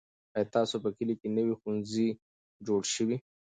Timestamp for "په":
0.83-0.89